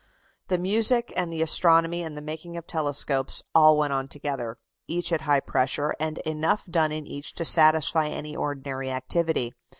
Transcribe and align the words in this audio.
The 0.47 0.57
music, 0.57 1.13
and 1.15 1.31
the 1.31 1.43
astronomy, 1.43 2.01
and 2.01 2.17
the 2.17 2.23
making 2.23 2.57
of 2.57 2.65
telescopes, 2.65 3.43
all 3.53 3.77
went 3.77 3.93
on 3.93 4.07
together, 4.07 4.57
each 4.87 5.13
at 5.13 5.21
high 5.21 5.41
pressure, 5.41 5.93
and 5.99 6.17
enough 6.25 6.65
done 6.65 6.91
in 6.91 7.05
each 7.05 7.35
to 7.35 7.45
satisfy 7.45 8.07
any 8.07 8.35
ordinary 8.35 8.89
activity. 8.89 9.53